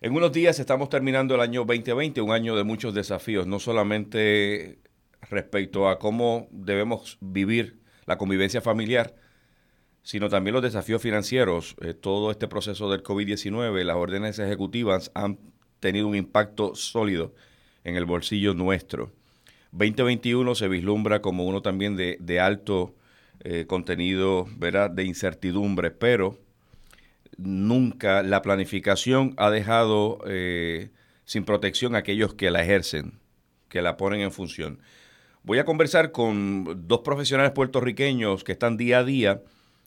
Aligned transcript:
En 0.00 0.14
unos 0.14 0.32
días 0.32 0.60
estamos 0.60 0.90
terminando 0.90 1.34
el 1.34 1.40
año 1.40 1.64
2020, 1.64 2.20
un 2.20 2.30
año 2.30 2.54
de 2.54 2.62
muchos 2.62 2.92
desafíos, 2.92 3.46
no 3.46 3.58
solamente 3.58 4.80
respecto 5.30 5.88
a 5.88 5.98
cómo 5.98 6.46
debemos 6.50 7.16
vivir 7.22 7.78
la 8.04 8.18
convivencia 8.18 8.60
familiar, 8.60 9.14
sino 10.02 10.28
también 10.28 10.52
los 10.52 10.62
desafíos 10.62 11.00
financieros. 11.00 11.74
Eh, 11.80 11.94
todo 11.94 12.30
este 12.30 12.48
proceso 12.48 12.90
del 12.90 13.02
COVID-19, 13.02 13.82
las 13.82 13.96
órdenes 13.96 14.38
ejecutivas 14.38 15.10
han 15.14 15.38
tenido 15.80 16.06
un 16.06 16.14
impacto 16.14 16.74
sólido 16.74 17.34
en 17.84 17.96
el 17.96 18.04
bolsillo 18.04 18.52
nuestro. 18.52 19.10
2021 19.72 20.54
se 20.54 20.68
vislumbra 20.68 21.22
como 21.22 21.46
uno 21.46 21.62
también 21.62 21.96
de, 21.96 22.40
alto 22.40 22.94
eh, 23.40 23.64
contenido 23.66 24.46
¿verdad? 24.58 24.90
de 24.90 25.04
incertidumbre, 25.04 25.92
pero 25.92 26.38
nunca 27.38 28.22
la 28.22 28.42
planificación 28.42 29.34
ha 29.38 29.50
dejado 29.50 30.18
eh, 30.26 30.90
sin 31.24 31.44
protección 31.44 31.94
a 31.94 31.98
aquellos 31.98 32.34
que 32.34 32.50
la 32.50 32.62
ejercen, 32.62 33.18
que 33.68 33.80
la 33.80 33.96
ponen 33.96 34.20
en 34.20 34.32
función. 34.32 34.80
Voy 35.42 35.58
a 35.58 35.64
conversar 35.64 36.12
con 36.12 36.86
dos 36.86 37.00
profesionales 37.00 37.52
puertorriqueños 37.52 38.44
que 38.44 38.52
están 38.52 38.76
día 38.76 38.98
a 38.98 39.04
día 39.04 39.42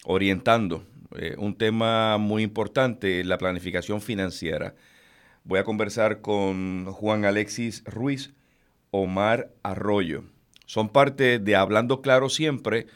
orientando 0.06 0.86
eh, 1.18 1.36
un 1.38 1.56
tema 1.56 2.18
muy 2.18 2.42
importante, 2.42 3.24
la 3.24 3.38
planificación 3.38 4.02
financiera. 4.02 4.76
Voy 5.44 5.60
a 5.60 5.64
conversar 5.64 6.22
con 6.22 6.86
Juan 6.86 7.26
Alexis 7.26 7.84
Ruiz, 7.86 8.34
Omar 8.92 9.52
Arroyo. 9.62 10.24
Son 10.66 10.90
parte 10.90 11.40
de 11.40 11.56
Hablando 11.56 12.02
Claro 12.02 12.30
Siempre, 12.30 12.88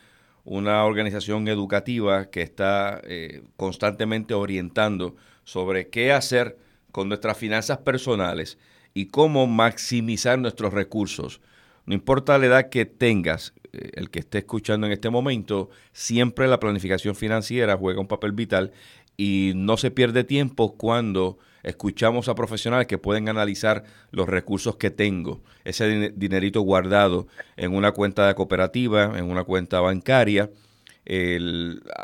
una 0.45 0.85
organización 0.85 1.47
educativa 1.47 2.29
que 2.29 2.41
está 2.41 3.01
eh, 3.03 3.43
constantemente 3.57 4.33
orientando 4.33 5.15
sobre 5.43 5.89
qué 5.89 6.13
hacer 6.13 6.57
con 6.91 7.09
nuestras 7.09 7.37
finanzas 7.37 7.79
personales 7.79 8.57
y 8.93 9.07
cómo 9.07 9.47
maximizar 9.47 10.39
nuestros 10.39 10.73
recursos. 10.73 11.41
No 11.85 11.93
importa 11.93 12.37
la 12.37 12.45
edad 12.45 12.69
que 12.69 12.85
tengas, 12.85 13.53
eh, 13.73 13.91
el 13.93 14.09
que 14.09 14.19
esté 14.19 14.39
escuchando 14.39 14.87
en 14.87 14.93
este 14.93 15.09
momento, 15.09 15.69
siempre 15.91 16.47
la 16.47 16.59
planificación 16.59 17.15
financiera 17.15 17.75
juega 17.75 17.99
un 17.99 18.07
papel 18.07 18.31
vital 18.31 18.71
y 19.17 19.53
no 19.55 19.77
se 19.77 19.91
pierde 19.91 20.23
tiempo 20.23 20.77
cuando 20.77 21.37
escuchamos 21.65 22.29
a 22.29 22.35
profesionales 22.35 22.85
que 22.87 22.99
pueden 22.99 23.27
analizar 23.27 23.83
los 24.11 24.29
recursos 24.29 24.77
que 24.77 24.91
tengo, 24.91 25.41
ese 25.63 26.11
dinerito 26.15 26.61
guardado 26.61 27.27
en 27.57 27.73
una 27.75 27.91
cuenta 27.91 28.27
de 28.27 28.35
cooperativa, 28.35 29.17
en 29.17 29.25
una 29.29 29.43
cuenta 29.43 29.81
bancaria, 29.81 30.51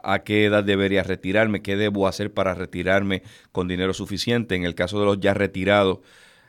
a 0.04 0.20
qué 0.20 0.46
edad 0.46 0.64
debería 0.64 1.04
retirarme, 1.04 1.62
qué 1.62 1.76
debo 1.76 2.08
hacer 2.08 2.34
para 2.34 2.54
retirarme 2.56 3.22
con 3.52 3.68
dinero 3.68 3.94
suficiente, 3.94 4.56
en 4.56 4.66
el 4.66 4.76
caso 4.76 5.00
de 5.00 5.06
los 5.06 5.20
ya 5.20 5.34
retirados, 5.34 6.00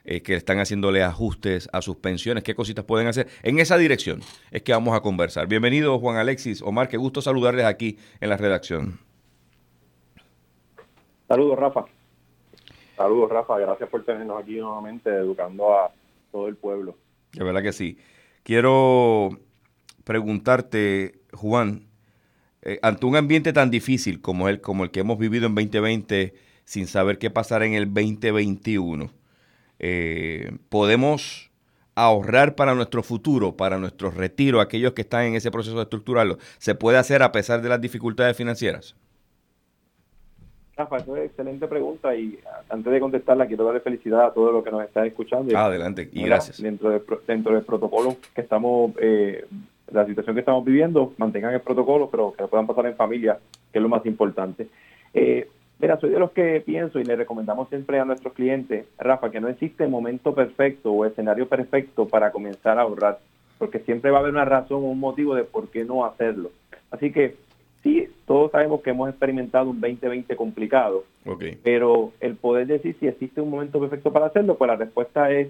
eh, 0.04 0.22
que 0.22 0.34
están 0.34 0.58
haciéndole 0.58 1.02
ajustes 1.02 1.68
a 1.72 1.80
sus 1.80 1.96
pensiones, 1.96 2.42
qué 2.42 2.54
cositas 2.54 2.84
pueden 2.84 3.06
hacer. 3.06 3.28
En 3.42 3.60
esa 3.60 3.78
dirección 3.78 4.20
es 4.50 4.62
que 4.62 4.72
vamos 4.72 4.96
a 4.96 5.00
conversar. 5.00 5.46
Bienvenido 5.46 5.98
Juan 6.00 6.16
Alexis, 6.16 6.60
Omar, 6.62 6.88
qué 6.88 6.96
gusto 6.96 7.22
saludarles 7.22 7.66
aquí 7.66 7.98
en 8.20 8.30
la 8.30 8.36
redacción. 8.36 8.98
Saludos, 11.28 11.58
Rafa. 11.58 11.84
Saludos, 12.96 13.30
Rafa. 13.30 13.58
Gracias 13.58 13.88
por 13.88 14.04
tenernos 14.04 14.42
aquí 14.42 14.56
nuevamente 14.56 15.10
educando 15.10 15.74
a 15.74 15.90
todo 16.30 16.48
el 16.48 16.56
pueblo. 16.56 16.96
De 17.32 17.44
verdad 17.44 17.62
que 17.62 17.72
sí. 17.72 17.98
Quiero 18.42 19.38
preguntarte, 20.04 21.20
Juan, 21.32 21.86
eh, 22.62 22.78
ante 22.82 23.06
un 23.06 23.16
ambiente 23.16 23.52
tan 23.52 23.70
difícil 23.70 24.20
como 24.20 24.48
el, 24.48 24.60
como 24.60 24.84
el 24.84 24.90
que 24.90 25.00
hemos 25.00 25.18
vivido 25.18 25.46
en 25.46 25.54
2020, 25.54 26.34
sin 26.64 26.86
saber 26.86 27.18
qué 27.18 27.30
pasará 27.30 27.66
en 27.66 27.74
el 27.74 27.92
2021, 27.92 29.10
eh, 29.78 30.58
¿podemos 30.68 31.50
ahorrar 31.94 32.54
para 32.54 32.74
nuestro 32.74 33.02
futuro, 33.02 33.56
para 33.56 33.78
nuestro 33.78 34.10
retiro, 34.10 34.60
aquellos 34.60 34.92
que 34.92 35.02
están 35.02 35.26
en 35.26 35.34
ese 35.34 35.50
proceso 35.50 35.76
de 35.76 35.82
estructurarlo? 35.82 36.38
¿Se 36.58 36.74
puede 36.74 36.98
hacer 36.98 37.22
a 37.22 37.32
pesar 37.32 37.62
de 37.62 37.68
las 37.68 37.80
dificultades 37.80 38.36
financieras? 38.36 38.94
Rafa, 40.82 40.96
eso 40.96 41.16
es 41.16 41.26
excelente 41.26 41.68
pregunta 41.68 42.14
y 42.14 42.38
antes 42.68 42.92
de 42.92 43.00
contestarla 43.00 43.46
quiero 43.46 43.64
darle 43.64 43.80
felicidad 43.80 44.26
a 44.26 44.32
todos 44.32 44.52
los 44.52 44.64
que 44.64 44.70
nos 44.70 44.82
están 44.82 45.06
escuchando. 45.06 45.56
Ah, 45.56 45.66
adelante 45.66 46.08
y 46.12 46.24
gracias. 46.24 46.60
Dentro, 46.60 46.90
de, 46.90 47.00
dentro 47.26 47.54
del 47.54 47.62
protocolo 47.64 48.16
que 48.34 48.40
estamos, 48.40 48.92
eh, 49.00 49.46
la 49.92 50.04
situación 50.06 50.34
que 50.34 50.40
estamos 50.40 50.64
viviendo, 50.64 51.12
mantengan 51.18 51.54
el 51.54 51.60
protocolo, 51.60 52.08
pero 52.10 52.32
que 52.32 52.42
lo 52.42 52.48
puedan 52.48 52.66
pasar 52.66 52.86
en 52.86 52.96
familia, 52.96 53.38
que 53.72 53.78
es 53.78 53.82
lo 53.82 53.88
más 53.88 54.04
importante. 54.06 54.66
Eh, 55.14 55.48
mira, 55.78 56.00
soy 56.00 56.10
de 56.10 56.18
los 56.18 56.32
que 56.32 56.60
pienso 56.66 56.98
y 56.98 57.04
le 57.04 57.14
recomendamos 57.14 57.68
siempre 57.68 58.00
a 58.00 58.04
nuestros 58.04 58.34
clientes, 58.34 58.86
Rafa, 58.98 59.30
que 59.30 59.40
no 59.40 59.48
existe 59.48 59.86
momento 59.86 60.34
perfecto 60.34 60.90
o 60.90 61.04
escenario 61.04 61.46
perfecto 61.46 62.08
para 62.08 62.32
comenzar 62.32 62.78
a 62.78 62.82
ahorrar, 62.82 63.20
porque 63.58 63.78
siempre 63.80 64.10
va 64.10 64.18
a 64.18 64.20
haber 64.20 64.32
una 64.32 64.44
razón 64.44 64.78
o 64.78 64.86
un 64.86 64.98
motivo 64.98 65.36
de 65.36 65.44
por 65.44 65.68
qué 65.68 65.84
no 65.84 66.04
hacerlo. 66.04 66.50
Así 66.90 67.12
que 67.12 67.36
sí, 67.84 68.08
todos 68.32 68.50
sabemos 68.50 68.80
que 68.80 68.88
hemos 68.88 69.10
experimentado 69.10 69.68
un 69.68 69.78
2020 69.78 70.36
complicado, 70.36 71.04
pero 71.62 72.12
el 72.18 72.34
poder 72.36 72.66
decir 72.66 72.96
si 72.98 73.06
existe 73.06 73.42
un 73.42 73.50
momento 73.50 73.78
perfecto 73.78 74.10
para 74.10 74.24
hacerlo, 74.24 74.56
pues 74.56 74.68
la 74.68 74.76
respuesta 74.76 75.30
es 75.30 75.48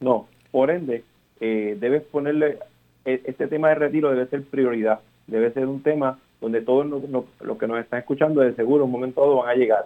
no. 0.00 0.26
Por 0.50 0.70
ende, 0.70 1.04
eh, 1.40 1.76
debes 1.78 2.02
ponerle, 2.04 2.60
e, 3.04 3.20
este 3.26 3.46
tema 3.46 3.68
de 3.68 3.74
retiro 3.74 4.08
debe 4.08 4.24
ser 4.28 4.42
prioridad, 4.44 5.00
debe 5.26 5.52
ser 5.52 5.66
un 5.66 5.82
tema 5.82 6.18
donde 6.40 6.62
todos 6.62 6.86
los 6.86 7.58
que 7.58 7.66
nos 7.66 7.78
están 7.78 7.98
escuchando 7.98 8.40
de 8.40 8.54
seguro 8.54 8.86
un 8.86 8.92
momento 8.92 9.20
dado 9.20 9.36
van 9.42 9.50
a 9.50 9.54
llegar. 9.54 9.84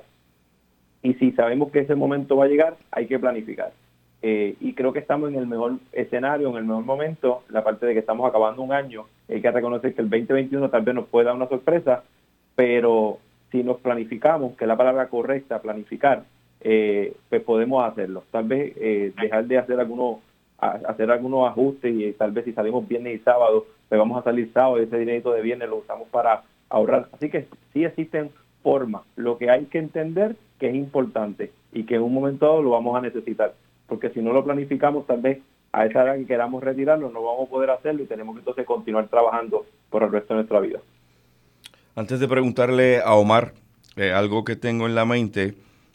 Y 1.02 1.14
si 1.14 1.32
sabemos 1.32 1.72
que 1.72 1.80
ese 1.80 1.96
momento 1.96 2.36
va 2.36 2.44
a 2.44 2.48
llegar, 2.48 2.76
hay 2.92 3.08
que 3.08 3.18
planificar. 3.18 3.72
Eh, 4.22 4.54
y 4.60 4.74
creo 4.74 4.92
que 4.92 5.00
estamos 5.00 5.30
en 5.30 5.40
el 5.40 5.48
mejor 5.48 5.78
escenario, 5.90 6.50
en 6.50 6.56
el 6.58 6.66
mejor 6.66 6.84
momento, 6.84 7.42
la 7.48 7.64
parte 7.64 7.84
de 7.84 7.94
que 7.94 8.00
estamos 8.00 8.28
acabando 8.28 8.62
un 8.62 8.72
año, 8.72 9.06
hay 9.28 9.40
que 9.40 9.50
reconocer 9.50 9.92
que 9.92 10.02
el 10.02 10.08
2021 10.08 10.70
tal 10.70 10.82
vez 10.82 10.94
nos 10.94 11.08
puede 11.08 11.26
dar 11.26 11.34
una 11.34 11.48
sorpresa, 11.48 12.04
pero 12.58 13.18
si 13.52 13.62
nos 13.62 13.78
planificamos, 13.78 14.56
que 14.56 14.64
es 14.64 14.68
la 14.68 14.76
palabra 14.76 15.06
correcta, 15.06 15.62
planificar, 15.62 16.24
eh, 16.60 17.14
pues 17.28 17.40
podemos 17.42 17.84
hacerlo. 17.84 18.24
Tal 18.32 18.48
vez 18.48 18.72
eh, 18.80 19.12
dejar 19.20 19.46
de 19.46 19.58
hacer 19.58 19.78
algunos 19.78 20.16
hacer 20.58 21.08
algunos 21.12 21.48
ajustes 21.48 21.94
y 21.94 22.12
tal 22.14 22.32
vez 22.32 22.44
si 22.44 22.52
salimos 22.52 22.88
viernes 22.88 23.14
y 23.14 23.22
sábado, 23.22 23.64
pues 23.88 23.96
vamos 23.96 24.18
a 24.18 24.24
salir 24.24 24.50
sábado 24.52 24.80
y 24.80 24.86
ese 24.86 24.98
dinero 24.98 25.30
de 25.30 25.40
viernes 25.40 25.68
lo 25.68 25.76
usamos 25.76 26.08
para 26.08 26.42
ahorrar. 26.68 27.06
Así 27.12 27.30
que 27.30 27.46
sí 27.72 27.84
existen 27.84 28.30
formas. 28.64 29.02
Lo 29.14 29.38
que 29.38 29.50
hay 29.50 29.66
que 29.66 29.78
entender 29.78 30.34
que 30.58 30.68
es 30.68 30.74
importante 30.74 31.52
y 31.72 31.84
que 31.84 31.94
en 31.94 32.02
un 32.02 32.12
momento 32.12 32.46
dado 32.46 32.60
lo 32.60 32.70
vamos 32.70 32.96
a 32.96 33.00
necesitar 33.00 33.54
porque 33.86 34.10
si 34.10 34.20
no 34.20 34.32
lo 34.32 34.42
planificamos, 34.42 35.06
tal 35.06 35.20
vez 35.20 35.38
a 35.70 35.86
esa 35.86 36.02
edad 36.02 36.16
que 36.16 36.26
queramos 36.26 36.64
retirarnos 36.64 37.12
no 37.12 37.22
vamos 37.22 37.46
a 37.46 37.50
poder 37.50 37.70
hacerlo 37.70 38.02
y 38.02 38.06
tenemos 38.06 38.34
que 38.34 38.40
entonces 38.40 38.66
continuar 38.66 39.06
trabajando 39.06 39.64
por 39.90 40.02
el 40.02 40.10
resto 40.10 40.34
de 40.34 40.38
nuestra 40.38 40.58
vida. 40.58 40.80
Antes 41.98 42.20
de 42.20 42.28
preguntarle 42.28 43.00
a 43.00 43.14
Omar 43.14 43.54
eh, 43.96 44.12
algo 44.12 44.44
que 44.44 44.54
tengo 44.54 44.86
en 44.86 44.94
la 44.94 45.04
mente, 45.04 45.54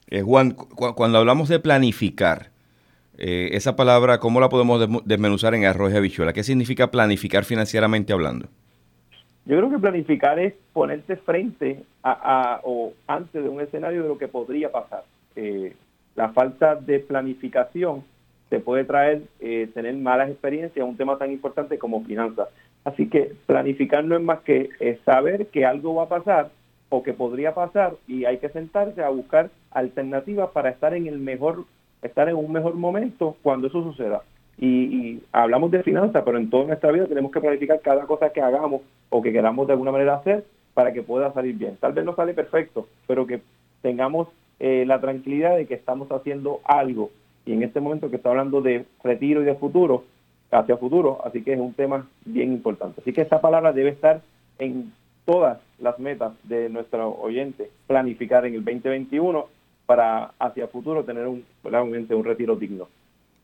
eh, 0.10 0.22
Juan, 0.22 0.52
cuando 0.52 1.18
hablamos 1.18 1.48
de 1.48 1.60
planificar, 1.60 2.50
eh, 3.18 3.52
esa 3.54 3.78
palabra, 3.78 4.20
¿cómo 4.20 4.42
la 4.42 4.50
podemos 4.50 4.86
desmenuzar 5.06 5.56
en 5.56 5.64
arroz 5.64 5.94
y 5.94 5.96
habichuela? 5.96 6.34
¿Qué 6.34 6.44
significa 6.44 6.92
planificar 6.92 7.46
financieramente 7.46 8.12
hablando? 8.12 8.48
Yo 9.46 9.56
creo 9.56 9.70
que 9.70 9.80
planificar 9.80 10.40
es 10.40 10.54
ponerte 10.74 11.16
frente 11.16 11.84
a, 12.04 12.60
o 12.66 12.92
antes 13.08 13.42
de 13.42 13.48
un 13.48 13.62
escenario 13.62 14.04
de 14.04 14.10
lo 14.10 14.18
que 14.18 14.28
podría 14.28 14.74
pasar. 14.74 15.06
Eh, 15.38 15.74
la 16.18 16.34
falta 16.34 16.76
de 16.76 17.00
planificación 17.00 18.04
te 18.50 18.60
puede 18.60 18.84
traer 18.84 19.24
eh, 19.40 19.68
tener 19.74 19.96
malas 19.96 20.30
experiencias 20.30 20.78
en 20.78 20.84
un 20.84 20.96
tema 20.98 21.18
tan 21.18 21.32
importante 21.32 21.80
como 21.80 22.04
finanzas. 22.04 22.50
Así 22.86 23.08
que 23.08 23.34
planificar 23.46 24.04
no 24.04 24.16
es 24.16 24.22
más 24.22 24.42
que 24.42 24.70
eh, 24.80 25.00
saber 25.06 25.48
que 25.48 25.66
algo 25.66 25.96
va 25.96 26.04
a 26.04 26.10
pasar 26.10 26.52
o 26.90 27.02
que 27.02 27.14
podría 27.14 27.54
pasar 27.54 27.96
y 28.08 28.26
hay 28.26 28.38
que 28.38 28.50
sentarse 28.50 29.02
a 29.02 29.10
buscar 29.10 29.50
alternativas 29.72 30.50
para 30.52 30.70
estar 30.70 30.94
en 30.94 31.08
el 31.08 31.18
mejor 31.18 31.66
estar 32.04 32.30
en 32.30 32.36
un 32.36 32.52
mejor 32.52 32.76
momento 32.76 33.38
cuando 33.42 33.68
eso 33.68 33.82
suceda. 33.84 34.24
Y, 34.60 35.20
hablamos 35.32 35.72
de 35.72 35.82
finanzas, 35.82 36.22
pero 36.24 36.38
en 36.38 36.50
toda 36.50 36.66
nuestra 36.66 36.92
vida 36.92 37.08
tenemos 37.08 37.32
que 37.32 37.42
planificar 37.42 37.82
cada 37.82 38.06
cosa 38.06 38.32
que 38.32 38.42
hagamos 38.42 38.82
o 39.10 39.22
que 39.22 39.32
queramos 39.32 39.66
de 39.66 39.74
alguna 39.74 39.92
manera 39.92 40.16
hacer 40.16 40.44
para 40.74 40.94
que 40.94 41.02
pueda 41.02 41.34
salir 41.34 41.56
bien. 41.56 41.78
Tal 41.80 41.94
vez 41.94 42.06
no 42.06 42.16
sale 42.16 42.34
perfecto, 42.34 42.88
pero 43.08 43.26
que 43.26 43.42
tengamos 43.82 44.28
eh, 44.60 44.84
la 44.86 45.02
tranquilidad 45.02 45.56
de 45.56 45.66
que 45.66 45.74
estamos 45.74 46.12
haciendo 46.12 46.60
algo. 46.66 47.10
Y 47.46 47.54
en 47.54 47.64
este 47.64 47.80
momento 47.80 48.10
que 48.10 48.18
está 48.18 48.30
hablando 48.30 48.62
de 48.62 48.86
retiro 49.04 49.42
y 49.42 49.46
de 49.46 49.56
futuro, 49.56 50.04
hacia 50.54 50.78
futuro, 50.78 51.20
así 51.26 51.42
que 51.42 51.54
es 51.54 51.60
un 51.60 51.74
tema 51.74 52.08
bien 52.26 52.54
importante. 52.54 53.02
Así 53.02 53.14
que 53.14 53.22
esta 53.22 53.42
palabra 53.42 53.74
debe 53.74 53.90
estar 53.90 54.22
en 54.60 54.94
todas 55.26 55.60
las 55.80 56.00
metas 56.00 56.34
de 56.44 56.70
nuestro 56.70 57.12
oyente, 57.12 57.70
planificar 57.88 58.46
en 58.46 58.56
el 58.56 58.64
2021 58.64 59.48
para 59.86 60.32
hacia 60.40 60.68
futuro 60.68 61.04
tener 61.04 61.28
un, 61.28 61.44
un 61.64 62.24
retiro 62.24 62.56
digno. 62.56 62.88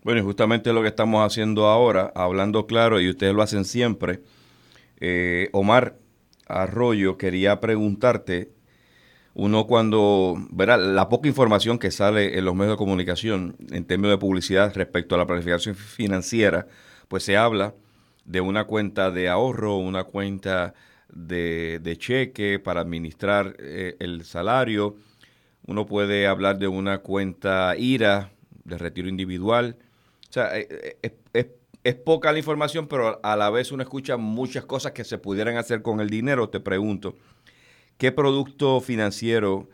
Bueno, 0.04 0.22
y 0.22 0.24
justamente 0.24 0.72
lo 0.72 0.82
que 0.82 0.88
estamos 0.88 1.26
haciendo 1.26 1.68
ahora, 1.68 2.12
hablando 2.16 2.66
claro, 2.66 3.02
y 3.02 3.10
ustedes 3.10 3.34
lo 3.34 3.42
hacen 3.42 3.66
siempre, 3.66 4.22
eh, 5.02 5.50
Omar 5.52 5.96
Arroyo, 6.48 7.18
quería 7.18 7.60
preguntarte 7.60 8.50
uno 9.34 9.68
cuando 9.68 10.36
verá 10.52 10.78
la 10.78 11.08
poca 11.08 11.28
información 11.28 11.80
que 11.80 11.92
sale 11.92 12.38
en 12.38 12.46
los 12.46 12.56
medios 12.56 12.74
de 12.74 12.78
comunicación 12.78 13.56
en 13.72 13.86
términos 13.86 14.12
de 14.12 14.18
publicidad 14.18 14.74
respecto 14.76 15.16
a 15.16 15.18
la 15.18 15.28
planificación 15.28 15.76
financiera, 15.76 16.68
pues 17.10 17.24
se 17.24 17.36
habla 17.36 17.74
de 18.24 18.40
una 18.40 18.64
cuenta 18.64 19.12
de 19.12 19.28
ahorro, 19.28 19.76
una 19.78 20.06
cuenta 20.06 20.76
de, 21.12 21.96
cheque 21.98 22.60
para 22.60 22.80
administrar 22.80 23.56
eh, 23.60 23.98
el 24.00 24.24
salario. 24.24 24.96
Uno 25.66 25.86
puede 25.86 26.28
hablar 26.28 26.60
de 26.60 26.68
una 26.68 27.00
cuenta 27.00 27.76
IRA 27.78 28.32
de 28.64 28.78
retiro 28.78 29.10
individual. 29.10 29.78
O 30.30 30.34
sea, 30.34 30.58
eh, 30.58 30.98
eh, 31.02 31.56
es, 31.84 31.96
poca 31.96 32.32
la 32.32 32.38
información, 32.38 32.88
pero 32.88 33.20
a 33.24 33.36
la 33.36 33.50
vez 33.50 33.72
uno 33.72 33.82
escucha 33.82 34.16
muchas 34.16 34.66
cosas 34.66 34.92
que 34.92 35.04
se 35.04 35.18
pudieran 35.18 35.58
hacer 35.58 35.82
con 35.82 36.02
el 36.02 36.12
dinero. 36.12 36.50
Te 36.50 36.60
pregunto, 36.60 37.18
¿qué 37.98 38.12
producto 38.12 38.80
financiero 38.80 39.68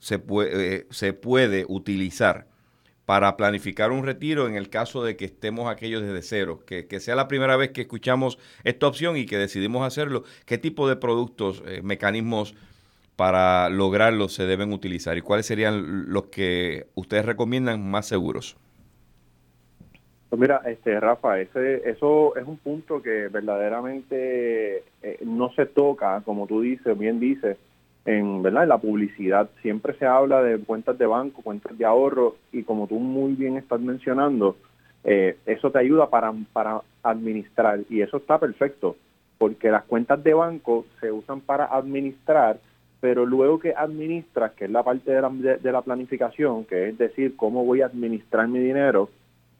se, 0.00 0.18
puede, 0.18 0.86
se 0.90 1.12
puede 1.12 1.64
utilizar 1.68 2.48
para 3.06 3.36
planificar 3.36 3.92
un 3.92 4.04
retiro 4.04 4.48
en 4.48 4.54
el 4.54 4.70
caso 4.70 5.04
de 5.04 5.16
que 5.16 5.26
estemos 5.26 5.70
aquellos 5.70 6.02
desde 6.02 6.22
cero, 6.22 6.60
que, 6.66 6.84
sea 7.00 7.14
la 7.14 7.28
primera 7.28 7.56
vez 7.56 7.70
que 7.70 7.82
escuchamos 7.82 8.38
esta 8.64 8.86
opción 8.86 9.16
y 9.16 9.26
que 9.26 9.36
decidimos 9.36 9.86
hacerlo, 9.86 10.24
qué 10.46 10.58
tipo 10.58 10.88
de 10.88 10.96
productos, 10.96 11.62
eh, 11.66 11.82
mecanismos 11.82 12.54
para 13.16 13.68
lograrlo 13.68 14.28
se 14.28 14.46
deben 14.46 14.72
utilizar 14.72 15.16
y 15.16 15.20
cuáles 15.20 15.46
serían 15.46 16.12
los 16.12 16.24
que 16.26 16.86
ustedes 16.94 17.24
recomiendan 17.24 17.88
más 17.88 18.06
seguros. 18.06 18.56
Pues 20.30 20.40
mira, 20.40 20.62
este 20.66 20.98
Rafa, 20.98 21.38
ese, 21.38 21.88
eso 21.88 22.34
es 22.34 22.44
un 22.44 22.56
punto 22.56 23.00
que 23.00 23.28
verdaderamente 23.28 24.82
eh, 25.00 25.18
no 25.24 25.52
se 25.52 25.66
toca, 25.66 26.22
como 26.24 26.48
tú 26.48 26.62
dices, 26.62 26.98
bien 26.98 27.20
dices, 27.20 27.56
en, 28.04 28.42
¿verdad? 28.42 28.66
la 28.66 28.78
publicidad 28.78 29.48
siempre 29.62 29.94
se 29.94 30.06
habla 30.06 30.42
de 30.42 30.58
cuentas 30.58 30.98
de 30.98 31.06
banco, 31.06 31.42
cuentas 31.42 31.76
de 31.76 31.84
ahorro 31.84 32.36
y 32.52 32.62
como 32.62 32.86
tú 32.86 32.98
muy 32.98 33.32
bien 33.32 33.56
estás 33.56 33.80
mencionando, 33.80 34.56
eh, 35.04 35.36
eso 35.46 35.70
te 35.70 35.78
ayuda 35.78 36.08
para, 36.08 36.32
para 36.52 36.80
administrar 37.02 37.80
y 37.88 38.00
eso 38.00 38.18
está 38.18 38.38
perfecto 38.38 38.96
porque 39.38 39.70
las 39.70 39.84
cuentas 39.84 40.22
de 40.22 40.34
banco 40.34 40.86
se 41.00 41.10
usan 41.12 41.40
para 41.40 41.66
administrar, 41.66 42.58
pero 43.00 43.26
luego 43.26 43.58
que 43.58 43.74
administras, 43.74 44.52
que 44.52 44.64
es 44.66 44.70
la 44.70 44.82
parte 44.82 45.10
de 45.10 45.20
la, 45.20 45.28
de 45.28 45.72
la 45.72 45.82
planificación, 45.82 46.64
que 46.64 46.88
es 46.88 46.98
decir, 46.98 47.36
cómo 47.36 47.64
voy 47.64 47.82
a 47.82 47.86
administrar 47.86 48.48
mi 48.48 48.58
dinero, 48.58 49.10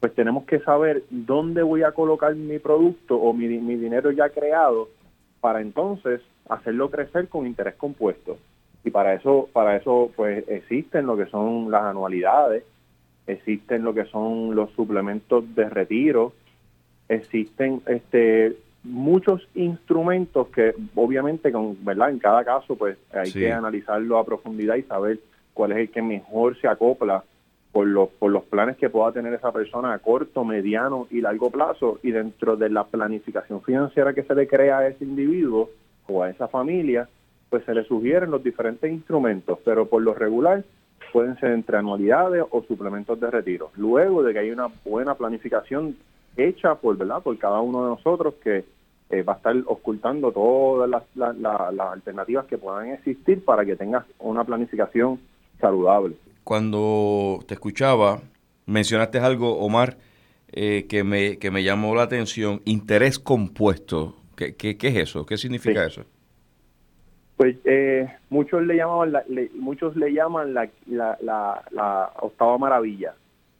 pues 0.00 0.14
tenemos 0.14 0.44
que 0.44 0.60
saber 0.60 1.02
dónde 1.10 1.62
voy 1.62 1.82
a 1.82 1.92
colocar 1.92 2.34
mi 2.34 2.58
producto 2.58 3.16
o 3.16 3.32
mi, 3.32 3.46
mi 3.58 3.76
dinero 3.76 4.10
ya 4.10 4.28
creado 4.28 4.88
para 5.44 5.60
entonces 5.60 6.22
hacerlo 6.48 6.88
crecer 6.88 7.28
con 7.28 7.46
interés 7.46 7.74
compuesto. 7.74 8.38
Y 8.82 8.90
para 8.90 9.12
eso, 9.12 9.50
para 9.52 9.76
eso, 9.76 10.10
pues 10.16 10.42
existen 10.48 11.04
lo 11.04 11.18
que 11.18 11.26
son 11.26 11.70
las 11.70 11.82
anualidades, 11.82 12.64
existen 13.26 13.84
lo 13.84 13.92
que 13.92 14.06
son 14.06 14.56
los 14.56 14.70
suplementos 14.70 15.54
de 15.54 15.68
retiro, 15.68 16.32
existen 17.10 17.82
este 17.84 18.56
muchos 18.84 19.46
instrumentos 19.54 20.48
que 20.48 20.74
obviamente 20.94 21.52
con 21.52 21.76
verdad 21.84 22.08
en 22.08 22.20
cada 22.20 22.42
caso 22.42 22.76
pues 22.76 22.96
hay 23.12 23.30
que 23.30 23.52
analizarlo 23.52 24.16
a 24.16 24.24
profundidad 24.24 24.76
y 24.76 24.82
saber 24.84 25.20
cuál 25.52 25.72
es 25.72 25.78
el 25.78 25.90
que 25.90 26.00
mejor 26.00 26.58
se 26.58 26.68
acopla 26.68 27.22
por 27.74 27.88
los 27.88 28.08
por 28.10 28.30
los 28.30 28.44
planes 28.44 28.76
que 28.76 28.88
pueda 28.88 29.10
tener 29.10 29.34
esa 29.34 29.50
persona 29.50 29.92
a 29.92 29.98
corto, 29.98 30.44
mediano 30.44 31.08
y 31.10 31.20
largo 31.20 31.50
plazo 31.50 31.98
y 32.04 32.12
dentro 32.12 32.56
de 32.56 32.70
la 32.70 32.84
planificación 32.84 33.62
financiera 33.62 34.14
que 34.14 34.22
se 34.22 34.32
le 34.36 34.46
crea 34.46 34.78
a 34.78 34.86
ese 34.86 35.02
individuo 35.02 35.70
o 36.06 36.22
a 36.22 36.30
esa 36.30 36.46
familia, 36.46 37.08
pues 37.50 37.64
se 37.64 37.74
le 37.74 37.82
sugieren 37.82 38.30
los 38.30 38.44
diferentes 38.44 38.88
instrumentos, 38.88 39.58
pero 39.64 39.86
por 39.86 40.02
lo 40.02 40.14
regular 40.14 40.62
pueden 41.12 41.36
ser 41.40 41.50
entre 41.50 41.76
anualidades 41.76 42.44
o 42.48 42.62
suplementos 42.62 43.18
de 43.18 43.28
retiro. 43.28 43.72
Luego 43.76 44.22
de 44.22 44.32
que 44.32 44.38
hay 44.38 44.52
una 44.52 44.68
buena 44.84 45.16
planificación 45.16 45.96
hecha 46.36 46.76
por, 46.76 46.96
¿verdad? 46.96 47.24
por 47.24 47.36
cada 47.38 47.60
uno 47.60 47.82
de 47.82 47.90
nosotros 47.90 48.34
que 48.34 48.64
eh, 49.10 49.22
va 49.24 49.32
a 49.32 49.36
estar 49.36 49.56
ocultando 49.66 50.30
todas 50.30 50.88
las, 50.88 51.02
las 51.16 51.90
alternativas 51.90 52.46
que 52.46 52.56
puedan 52.56 52.90
existir 52.90 53.44
para 53.44 53.64
que 53.64 53.74
tengas 53.74 54.04
una 54.20 54.44
planificación 54.44 55.18
saludable. 55.60 56.14
Cuando 56.44 57.40
te 57.48 57.54
escuchaba, 57.54 58.20
mencionaste 58.66 59.18
algo, 59.18 59.58
Omar, 59.58 59.96
eh, 60.52 60.86
que, 60.88 61.02
me, 61.02 61.38
que 61.38 61.50
me 61.50 61.64
llamó 61.64 61.94
la 61.94 62.02
atención, 62.02 62.60
interés 62.66 63.18
compuesto. 63.18 64.14
¿Qué, 64.36 64.54
qué, 64.54 64.76
es 64.78 64.96
eso? 64.96 65.24
¿Qué 65.24 65.38
significa 65.38 65.86
eso? 65.86 66.04
Pues 67.36 67.56
eh, 67.64 68.08
muchos 68.28 68.62
le 68.62 68.76
llaman 68.76 69.12
la, 69.12 69.24
muchos 69.54 69.96
le 69.96 70.12
llaman 70.12 70.54
la, 70.54 70.68
la, 70.86 71.16
la, 71.70 72.12
octava 72.20 72.58
maravilla. 72.58 73.14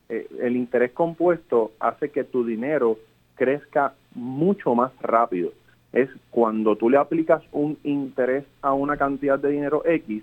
Eh, 0.08 0.28
el 0.40 0.54
interés 0.54 0.92
compuesto 0.92 1.72
hace 1.80 2.10
que 2.10 2.22
tu 2.22 2.44
dinero 2.44 2.98
crezca 3.34 3.94
mucho 4.14 4.74
más 4.74 4.92
rápido. 5.00 5.52
Es 5.92 6.10
cuando 6.30 6.76
tú 6.76 6.90
le 6.90 6.98
aplicas 6.98 7.42
un 7.50 7.78
interés 7.82 8.44
a 8.62 8.74
una 8.74 8.96
cantidad 8.96 9.38
de 9.38 9.50
dinero 9.50 9.82
X 9.86 10.22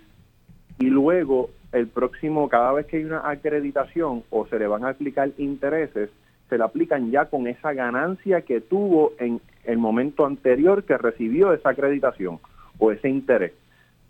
y 0.80 0.86
luego 0.86 1.50
el 1.72 1.88
próximo, 1.88 2.50
cada 2.50 2.74
vez 2.74 2.86
que 2.86 2.98
hay 2.98 3.06
una 3.06 3.30
acreditación 3.30 4.24
o 4.30 4.46
se 4.48 4.60
le 4.60 4.68
van 4.68 4.84
a 4.84 4.90
aplicar 4.90 5.30
intereses, 5.38 6.10
se 6.50 6.58
le 6.58 6.64
aplican 6.64 7.12
ya 7.12 7.26
con 7.26 7.48
esa 7.48 7.74
ganancia 7.74 8.42
que 8.42 8.60
tuvo 8.60 9.14
en 9.20 9.40
el 9.64 9.78
momento 9.78 10.26
anterior 10.26 10.84
que 10.84 10.98
recibió 10.98 11.54
esa 11.54 11.70
acreditación 11.70 12.40
o 12.78 12.92
ese 12.92 13.10
interés. 13.10 13.54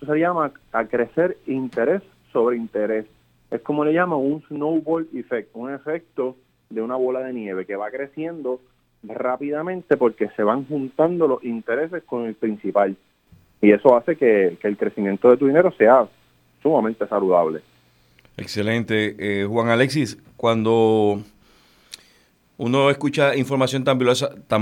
Eso 0.01 0.11
se 0.11 0.19
llama 0.19 0.51
a 0.71 0.85
crecer 0.85 1.37
interés 1.45 2.01
sobre 2.31 2.57
interés. 2.57 3.05
Es 3.51 3.61
como 3.61 3.85
le 3.85 3.93
llaman 3.93 4.19
un 4.19 4.41
snowball 4.47 5.07
effect, 5.13 5.49
un 5.53 5.71
efecto 5.71 6.35
de 6.69 6.81
una 6.81 6.95
bola 6.95 7.19
de 7.19 7.33
nieve 7.33 7.65
que 7.65 7.75
va 7.75 7.91
creciendo 7.91 8.59
rápidamente 9.03 9.97
porque 9.97 10.29
se 10.29 10.43
van 10.43 10.65
juntando 10.65 11.27
los 11.27 11.43
intereses 11.43 12.03
con 12.03 12.25
el 12.25 12.35
principal. 12.35 12.95
Y 13.61 13.71
eso 13.71 13.95
hace 13.95 14.15
que, 14.15 14.57
el 14.61 14.77
crecimiento 14.77 15.29
de 15.29 15.37
tu 15.37 15.47
dinero 15.47 15.71
sea 15.73 16.07
sumamente 16.61 17.07
saludable. 17.07 17.61
Excelente. 18.37 19.15
Eh, 19.19 19.45
Juan 19.45 19.69
Alexis, 19.69 20.17
cuando 20.37 21.21
uno 22.57 22.89
escucha 22.89 23.35
información 23.35 23.83
tan 23.83 23.97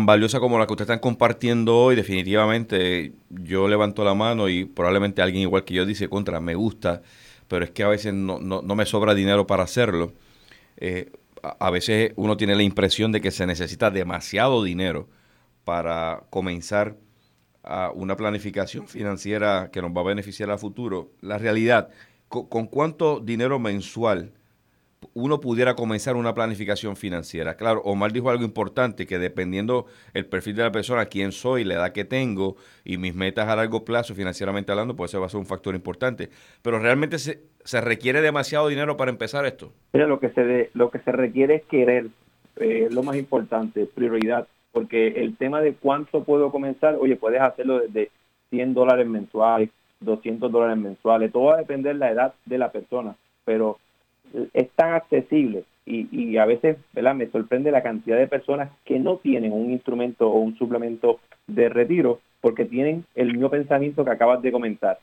valiosa, 0.05 0.39
como 0.39 0.57
la 0.57 0.65
que 0.65 0.73
ustedes 0.73 0.87
están 0.87 0.99
compartiendo 0.99 1.77
hoy, 1.77 1.95
definitivamente 1.95 3.11
yo 3.29 3.67
levanto 3.67 4.03
la 4.03 4.13
mano 4.13 4.47
y 4.47 4.65
probablemente 4.65 5.21
alguien 5.21 5.43
igual 5.43 5.65
que 5.65 5.73
yo 5.73 5.85
dice, 5.85 6.07
contra, 6.07 6.39
me 6.39 6.55
gusta, 6.55 7.01
pero 7.47 7.65
es 7.65 7.71
que 7.71 7.83
a 7.83 7.89
veces 7.89 8.13
no, 8.13 8.39
no, 8.39 8.75
me 8.75 8.85
sobra 8.85 9.13
dinero 9.13 9.45
para 9.45 9.63
hacerlo. 9.63 10.13
Eh, 10.77 11.11
a, 11.43 11.69
veces 11.69 12.13
uno 12.15 12.37
tiene 12.37 12.55
la 12.55 12.63
impresión 12.63 13.11
de 13.11 13.21
que 13.21 13.31
se 13.31 13.45
necesita 13.45 13.91
demasiado 13.91 14.63
dinero 14.63 15.07
para 15.65 16.23
comenzar 16.29 16.95
a 17.69 17.91
una 17.91 18.15
planificación 18.17 18.87
financiera 18.87 19.69
que 19.71 19.81
nos 19.81 19.91
va 19.91 20.01
a 20.01 20.05
beneficiar 20.05 20.49
a 20.49 20.57
futuro. 20.57 21.11
La 21.21 21.37
realidad, 21.37 21.89
con 22.27 22.65
cuánto 22.67 23.19
dinero 23.19 23.59
mensual 23.59 24.31
uno 25.13 25.39
pudiera 25.39 25.75
comenzar 25.75 26.15
una 26.15 26.33
planificación 26.33 26.95
financiera. 26.95 27.55
Claro, 27.55 27.81
Omar 27.83 28.11
dijo 28.11 28.29
algo 28.29 28.43
importante, 28.43 29.05
que 29.05 29.19
dependiendo 29.19 29.85
el 30.13 30.25
perfil 30.25 30.55
de 30.55 30.63
la 30.63 30.71
persona, 30.71 31.05
quién 31.05 31.31
soy, 31.31 31.63
la 31.63 31.75
edad 31.75 31.91
que 31.93 32.05
tengo 32.05 32.55
y 32.83 32.97
mis 32.97 33.15
metas 33.15 33.47
a 33.47 33.55
largo 33.55 33.85
plazo, 33.85 34.15
financieramente 34.15 34.71
hablando, 34.71 34.95
pues 34.95 35.11
eso 35.11 35.19
va 35.19 35.27
a 35.27 35.29
ser 35.29 35.39
un 35.39 35.45
factor 35.45 35.75
importante. 35.75 36.29
Pero 36.61 36.79
realmente 36.79 37.19
se, 37.19 37.41
se 37.63 37.81
requiere 37.81 38.21
demasiado 38.21 38.67
dinero 38.67 38.97
para 38.97 39.11
empezar 39.11 39.45
esto. 39.45 39.71
Mira, 39.93 40.07
lo 40.07 40.19
que 40.19 40.29
se, 40.29 40.69
lo 40.73 40.89
que 40.89 40.99
se 40.99 41.11
requiere 41.11 41.55
es 41.55 41.63
querer, 41.63 42.07
eh, 42.57 42.89
lo 42.91 43.03
más 43.03 43.15
importante, 43.15 43.85
prioridad, 43.85 44.47
porque 44.71 45.07
el 45.07 45.35
tema 45.37 45.61
de 45.61 45.73
cuánto 45.73 46.23
puedo 46.23 46.51
comenzar, 46.51 46.95
oye, 46.99 47.15
puedes 47.15 47.41
hacerlo 47.41 47.79
desde 47.79 48.11
100 48.49 48.73
dólares 48.73 49.07
mensuales, 49.07 49.69
200 50.01 50.51
dólares 50.51 50.77
mensuales, 50.77 51.31
todo 51.31 51.45
va 51.45 51.55
a 51.55 51.57
depender 51.57 51.93
de 51.93 51.99
la 51.99 52.11
edad 52.11 52.33
de 52.45 52.57
la 52.57 52.71
persona, 52.71 53.15
pero 53.45 53.77
es 54.53 54.69
tan 54.71 54.93
accesible 54.93 55.63
y, 55.85 56.37
a 56.37 56.45
veces 56.45 56.77
¿verdad? 56.93 57.15
me 57.15 57.27
sorprende 57.27 57.71
la 57.71 57.81
cantidad 57.81 58.17
de 58.17 58.27
personas 58.27 58.69
que 58.85 58.99
no 58.99 59.17
tienen 59.17 59.51
un 59.51 59.71
instrumento 59.71 60.29
o 60.29 60.39
un 60.39 60.55
suplemento 60.57 61.19
de 61.47 61.67
retiro 61.67 62.19
porque 62.41 62.65
tienen 62.65 63.05
el 63.15 63.31
mismo 63.31 63.49
pensamiento 63.49 64.05
que 64.05 64.11
acabas 64.11 64.41
de 64.41 64.51
comentar. 64.51 64.99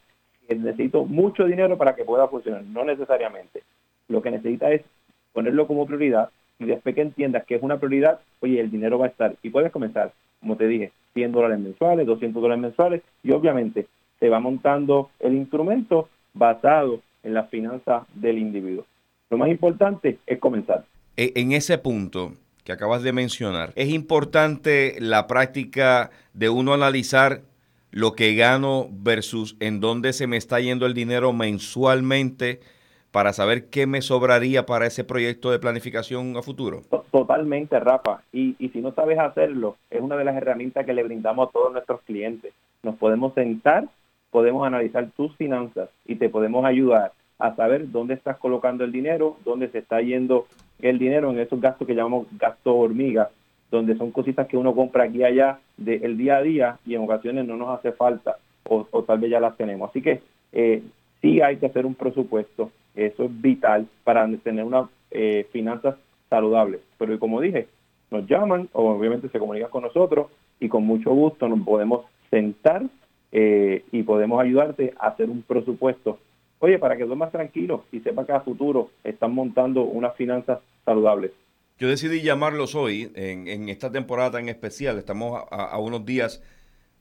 Necesito 0.48 1.04
mucho 1.04 1.44
dinero 1.44 1.76
para 1.76 1.96
que 1.96 2.04
pueda 2.04 2.28
funcionar, 2.28 2.62
no 2.64 2.84
necesariamente. 2.84 3.62
Lo 4.08 4.22
que 4.22 4.30
necesita 4.30 4.70
es 4.70 4.82
ponerlo 5.32 5.66
como 5.66 5.86
prioridad 5.86 6.30
y 6.58 6.64
después 6.64 6.94
que 6.94 7.02
entiendas 7.02 7.44
que 7.44 7.56
es 7.56 7.62
una 7.62 7.78
prioridad, 7.78 8.20
oye, 8.40 8.60
el 8.60 8.70
dinero 8.70 8.98
va 8.98 9.06
a 9.06 9.10
estar 9.10 9.36
y 9.42 9.50
puedes 9.50 9.72
comenzar, 9.72 10.12
como 10.40 10.56
te 10.56 10.66
dije, 10.66 10.92
100 11.14 11.32
dólares 11.32 11.58
mensuales, 11.58 12.06
200 12.06 12.42
dólares 12.42 12.62
mensuales 12.62 13.02
y 13.22 13.32
obviamente 13.32 13.86
se 14.20 14.28
va 14.28 14.40
montando 14.40 15.10
el 15.20 15.34
instrumento 15.34 16.08
basado 16.34 17.00
en 17.22 17.34
la 17.34 17.44
finanza 17.44 18.06
del 18.14 18.38
individuo. 18.38 18.84
Lo 19.30 19.38
más 19.38 19.48
importante 19.48 20.18
es 20.26 20.38
comenzar. 20.38 20.84
E, 21.16 21.32
en 21.34 21.52
ese 21.52 21.78
punto 21.78 22.32
que 22.64 22.72
acabas 22.72 23.02
de 23.02 23.12
mencionar, 23.12 23.72
es 23.76 23.88
importante 23.88 24.96
la 24.98 25.26
práctica 25.26 26.10
de 26.34 26.48
uno 26.48 26.74
analizar 26.74 27.42
lo 27.90 28.12
que 28.12 28.34
gano 28.34 28.88
versus 28.90 29.56
en 29.60 29.80
dónde 29.80 30.12
se 30.12 30.26
me 30.26 30.36
está 30.36 30.60
yendo 30.60 30.86
el 30.86 30.94
dinero 30.94 31.32
mensualmente 31.32 32.60
para 33.16 33.32
saber 33.32 33.70
qué 33.70 33.86
me 33.86 34.02
sobraría 34.02 34.66
para 34.66 34.84
ese 34.84 35.02
proyecto 35.02 35.50
de 35.50 35.58
planificación 35.58 36.36
a 36.36 36.42
futuro? 36.42 36.82
Totalmente, 37.10 37.80
Rafa. 37.80 38.20
Y, 38.30 38.56
y 38.58 38.68
si 38.68 38.82
no 38.82 38.92
sabes 38.92 39.18
hacerlo, 39.18 39.78
es 39.88 40.02
una 40.02 40.16
de 40.16 40.24
las 40.26 40.36
herramientas 40.36 40.84
que 40.84 40.92
le 40.92 41.02
brindamos 41.02 41.48
a 41.48 41.50
todos 41.50 41.72
nuestros 41.72 42.02
clientes. 42.02 42.52
Nos 42.82 42.96
podemos 42.96 43.32
sentar, 43.32 43.88
podemos 44.30 44.66
analizar 44.66 45.08
tus 45.16 45.34
finanzas 45.36 45.88
y 46.04 46.16
te 46.16 46.28
podemos 46.28 46.66
ayudar 46.66 47.12
a 47.38 47.56
saber 47.56 47.90
dónde 47.90 48.12
estás 48.12 48.36
colocando 48.36 48.84
el 48.84 48.92
dinero, 48.92 49.38
dónde 49.46 49.70
se 49.70 49.78
está 49.78 50.02
yendo 50.02 50.46
el 50.82 50.98
dinero 50.98 51.30
en 51.30 51.38
esos 51.38 51.58
gastos 51.58 51.86
que 51.86 51.94
llamamos 51.94 52.26
gastos 52.32 52.74
hormiga, 52.76 53.30
donde 53.70 53.96
son 53.96 54.10
cositas 54.10 54.46
que 54.46 54.58
uno 54.58 54.74
compra 54.74 55.04
aquí 55.04 55.20
y 55.20 55.24
allá 55.24 55.58
del 55.78 56.18
día 56.18 56.36
a 56.36 56.42
día 56.42 56.78
y 56.84 56.94
en 56.94 57.00
ocasiones 57.00 57.46
no 57.46 57.56
nos 57.56 57.78
hace 57.78 57.92
falta 57.92 58.36
o, 58.64 58.84
tal 59.04 59.20
vez 59.20 59.30
ya 59.30 59.40
las 59.40 59.56
tenemos. 59.56 59.88
Así 59.88 60.02
que 60.02 60.20
eh, 60.52 60.82
sí 61.22 61.40
hay 61.40 61.56
que 61.56 61.64
hacer 61.64 61.86
un 61.86 61.94
presupuesto, 61.94 62.70
eso 62.96 63.24
es 63.24 63.40
vital 63.40 63.86
para 64.04 64.28
tener 64.38 64.64
unas 64.64 64.88
eh, 65.10 65.46
finanzas 65.52 65.96
saludables. 66.28 66.80
Pero 66.98 67.18
como 67.18 67.40
dije, 67.40 67.68
nos 68.10 68.26
llaman 68.26 68.68
o 68.72 68.90
obviamente 68.90 69.28
se 69.28 69.38
comunican 69.38 69.70
con 69.70 69.82
nosotros 69.82 70.28
y 70.58 70.68
con 70.68 70.84
mucho 70.84 71.10
gusto 71.10 71.48
nos 71.48 71.60
podemos 71.60 72.06
sentar 72.30 72.84
eh, 73.32 73.84
y 73.92 74.02
podemos 74.02 74.40
ayudarte 74.40 74.94
a 74.98 75.08
hacer 75.08 75.28
un 75.28 75.42
presupuesto. 75.42 76.18
Oye, 76.58 76.78
para 76.78 76.96
que 76.96 77.04
duermas 77.04 77.32
tranquilo 77.32 77.84
y 77.92 78.00
sepa 78.00 78.24
que 78.24 78.32
a 78.32 78.40
futuro 78.40 78.90
están 79.04 79.34
montando 79.34 79.82
unas 79.82 80.16
finanzas 80.16 80.60
saludables. 80.84 81.32
Yo 81.78 81.88
decidí 81.88 82.22
llamarlos 82.22 82.74
hoy, 82.74 83.12
en, 83.14 83.68
esta 83.68 83.92
temporada 83.92 84.30
tan 84.30 84.48
especial. 84.48 84.96
Estamos 84.96 85.42
a, 85.50 85.78
unos 85.78 86.06
días 86.06 86.42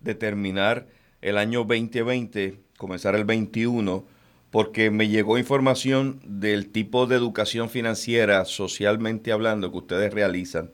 de 0.02 0.16
terminar 0.16 0.88
el 1.22 1.38
año 1.38 1.60
2020, 1.60 2.56
comenzar 2.78 3.16
el 3.16 3.24
21, 3.24 4.04
porque 4.56 4.90
me 4.90 5.10
llegó 5.10 5.38
información 5.38 6.22
del 6.24 6.70
tipo 6.72 7.08
de 7.08 7.18
educación 7.18 7.70
financiera, 7.70 8.46
socialmente 8.46 9.34
hablando, 9.34 9.70
que 9.70 9.80
ustedes 9.80 10.14
realizan. 10.14 10.72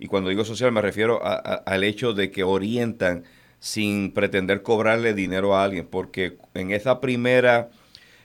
Y 0.00 0.08
cuando 0.08 0.30
digo 0.30 0.44
social 0.44 0.72
me 0.72 0.82
refiero 0.82 1.20
al 1.22 1.84
hecho 1.84 2.12
de 2.12 2.32
que 2.32 2.42
orientan 2.42 3.22
sin 3.60 4.10
pretender 4.10 4.62
cobrarle 4.62 5.14
dinero 5.14 5.54
a 5.54 5.62
alguien, 5.62 5.86
porque 5.86 6.38
en 6.54 6.72
esa 6.72 7.00
primera 7.00 7.70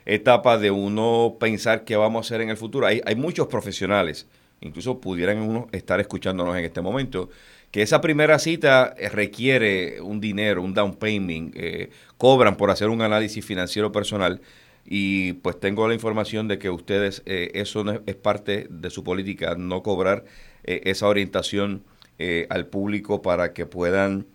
etapa 0.06 0.58
de 0.58 0.72
uno 0.72 1.36
pensar 1.38 1.84
qué 1.84 1.94
vamos 1.94 2.18
a 2.18 2.26
hacer 2.26 2.40
en 2.40 2.50
el 2.50 2.56
futuro, 2.56 2.84
hay, 2.84 3.00
hay 3.06 3.14
muchos 3.14 3.46
profesionales 3.46 4.26
incluso 4.60 5.00
pudieran 5.00 5.38
uno 5.38 5.68
estar 5.72 6.00
escuchándonos 6.00 6.56
en 6.56 6.64
este 6.64 6.80
momento, 6.80 7.28
que 7.70 7.82
esa 7.82 8.00
primera 8.00 8.38
cita 8.38 8.94
eh, 8.96 9.08
requiere 9.08 10.00
un 10.00 10.20
dinero, 10.20 10.62
un 10.62 10.74
down 10.74 10.94
payment, 10.94 11.54
eh, 11.56 11.90
cobran 12.16 12.56
por 12.56 12.70
hacer 12.70 12.88
un 12.88 13.02
análisis 13.02 13.44
financiero 13.44 13.92
personal 13.92 14.40
y 14.86 15.34
pues 15.34 15.58
tengo 15.60 15.86
la 15.88 15.94
información 15.94 16.48
de 16.48 16.58
que 16.58 16.70
ustedes, 16.70 17.22
eh, 17.26 17.50
eso 17.54 17.84
no 17.84 18.00
es, 18.06 18.14
parte 18.16 18.66
de 18.70 18.90
su 18.90 19.04
política, 19.04 19.54
no 19.56 19.82
cobrar 19.82 20.24
esa 20.64 21.06
orientación 21.06 21.84
al 22.48 22.66
público 22.66 23.22
para 23.22 23.52
que 23.52 23.66
puedan 23.66 24.26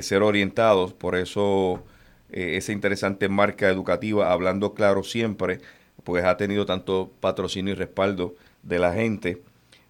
ser 0.00 0.22
orientados, 0.22 0.92
por 0.92 1.16
eso 1.16 1.82
esa 2.30 2.70
interesante 2.70 3.28
marca 3.28 3.68
educativa, 3.68 4.30
hablando 4.30 4.74
claro 4.74 5.02
siempre, 5.02 5.60
pues 6.04 6.24
ha 6.24 6.36
tenido 6.36 6.66
tanto 6.66 7.10
patrocinio 7.20 7.72
y 7.72 7.76
respaldo 7.76 8.36
de 8.62 8.78
la 8.78 8.92
gente. 8.92 9.42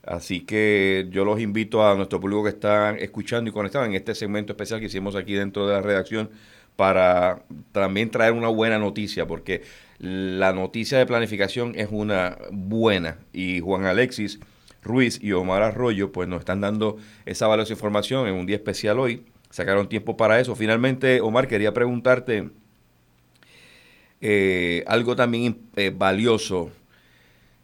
Así 0.06 0.40
que 0.40 1.08
yo 1.10 1.24
los 1.24 1.40
invito 1.40 1.86
a 1.86 1.96
nuestro 1.96 2.20
público 2.20 2.44
que 2.44 2.50
están 2.50 2.96
escuchando 2.98 3.50
y 3.50 3.52
conectado 3.52 3.84
en 3.84 3.94
este 3.94 4.14
segmento 4.14 4.52
especial 4.52 4.78
que 4.78 4.86
hicimos 4.86 5.16
aquí 5.16 5.34
dentro 5.34 5.66
de 5.66 5.74
la 5.74 5.82
redacción 5.82 6.30
para 6.76 7.42
también 7.72 8.10
traer 8.10 8.32
una 8.32 8.48
buena 8.48 8.78
noticia, 8.78 9.26
porque 9.26 9.62
la 9.98 10.52
noticia 10.52 10.98
de 10.98 11.06
planificación 11.06 11.72
es 11.74 11.88
una 11.90 12.38
buena 12.50 13.18
y 13.32 13.60
Juan 13.60 13.86
Alexis 13.86 14.38
Ruiz 14.82 15.18
y 15.22 15.32
Omar 15.32 15.62
Arroyo 15.62 16.12
pues 16.12 16.28
nos 16.28 16.40
están 16.40 16.60
dando 16.60 16.98
esa 17.24 17.46
valiosa 17.46 17.72
información 17.72 18.28
en 18.28 18.34
un 18.34 18.46
día 18.46 18.56
especial 18.56 18.98
hoy. 18.98 19.24
Sacaron 19.50 19.88
tiempo 19.88 20.16
para 20.16 20.38
eso. 20.38 20.54
Finalmente, 20.54 21.20
Omar, 21.20 21.48
quería 21.48 21.72
preguntarte 21.72 22.50
eh, 24.20 24.84
algo 24.86 25.16
también 25.16 25.58
eh, 25.76 25.92
valioso 25.94 26.70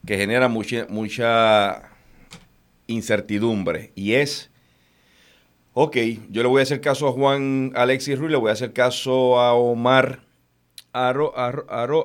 que 0.06 0.16
genera 0.16 0.48
mucha, 0.48 0.86
mucha 0.88 1.90
incertidumbre 2.86 3.92
y 3.94 4.14
es, 4.14 4.50
ok, 5.74 5.96
yo 6.30 6.42
le 6.42 6.48
voy 6.48 6.60
a 6.60 6.62
hacer 6.62 6.80
caso 6.80 7.08
a 7.08 7.12
Juan 7.12 7.72
Alexis 7.74 8.18
Ruiz, 8.18 8.30
le 8.30 8.36
voy 8.36 8.50
a 8.50 8.52
hacer 8.52 8.72
caso 8.72 9.40
a 9.40 9.54
Omar 9.54 10.20
Arroyo, 10.92 12.04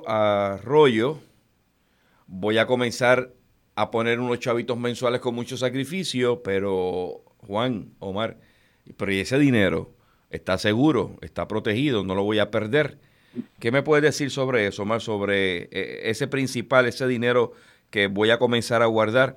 voy 2.27 2.57
a 2.57 2.65
comenzar 2.65 3.33
a 3.75 3.91
poner 3.91 4.19
unos 4.19 4.39
chavitos 4.39 4.77
mensuales 4.77 5.21
con 5.21 5.35
mucho 5.35 5.57
sacrificio, 5.57 6.41
pero 6.41 7.23
Juan, 7.45 7.93
Omar, 7.99 8.37
pero 8.95 9.11
¿y 9.11 9.19
ese 9.19 9.37
dinero? 9.37 9.93
¿Está 10.29 10.57
seguro? 10.57 11.17
¿Está 11.21 11.47
protegido? 11.47 12.03
¿No 12.03 12.15
lo 12.15 12.23
voy 12.23 12.39
a 12.39 12.51
perder? 12.51 12.97
¿Qué 13.59 13.71
me 13.71 13.83
puedes 13.83 14.03
decir 14.03 14.31
sobre 14.31 14.67
eso, 14.67 14.83
Omar? 14.83 15.01
Sobre 15.01 15.69
eh, 15.71 16.09
ese 16.09 16.27
principal, 16.27 16.85
ese 16.87 17.07
dinero 17.07 17.51
que 17.89 18.07
voy 18.07 18.31
a 18.31 18.39
comenzar 18.39 18.81
a 18.81 18.87
guardar, 18.87 19.35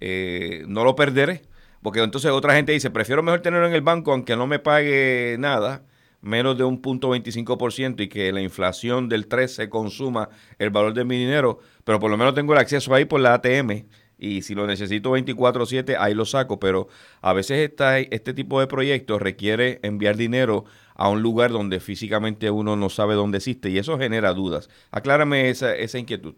eh, 0.00 0.64
no 0.66 0.84
lo 0.84 0.96
perderé. 0.96 1.42
Porque 1.82 2.00
entonces 2.00 2.30
otra 2.30 2.54
gente 2.54 2.72
dice, 2.72 2.90
prefiero 2.90 3.22
mejor 3.22 3.40
tenerlo 3.40 3.66
en 3.66 3.74
el 3.74 3.82
banco 3.82 4.12
aunque 4.12 4.36
no 4.36 4.46
me 4.46 4.58
pague 4.58 5.36
nada, 5.38 5.84
menos 6.20 6.56
de 6.56 6.64
un 6.64 6.80
punto 6.80 7.10
25% 7.10 8.00
y 8.02 8.08
que 8.08 8.32
la 8.32 8.40
inflación 8.40 9.08
del 9.08 9.26
3 9.26 9.52
se 9.52 9.68
consuma 9.68 10.28
el 10.58 10.70
valor 10.70 10.94
de 10.94 11.04
mi 11.04 11.18
dinero, 11.18 11.58
pero 11.84 11.98
por 11.98 12.10
lo 12.10 12.16
menos 12.16 12.34
tengo 12.34 12.52
el 12.52 12.60
acceso 12.60 12.94
ahí 12.94 13.04
por 13.04 13.20
la 13.20 13.34
ATM 13.34 13.86
y 14.22 14.42
si 14.42 14.54
lo 14.54 14.68
necesito 14.68 15.10
24/7 15.10 15.96
ahí 15.98 16.14
lo 16.14 16.24
saco, 16.24 16.60
pero 16.60 16.86
a 17.20 17.32
veces 17.32 17.68
esta, 17.68 17.98
este 17.98 18.32
tipo 18.32 18.60
de 18.60 18.68
proyectos 18.68 19.20
requiere 19.20 19.80
enviar 19.82 20.16
dinero 20.16 20.64
a 20.94 21.08
un 21.08 21.22
lugar 21.22 21.50
donde 21.50 21.80
físicamente 21.80 22.48
uno 22.50 22.76
no 22.76 22.88
sabe 22.88 23.14
dónde 23.14 23.38
existe 23.38 23.70
y 23.70 23.78
eso 23.78 23.98
genera 23.98 24.32
dudas. 24.32 24.70
Aclárame 24.92 25.50
esa, 25.50 25.74
esa 25.74 25.98
inquietud. 25.98 26.36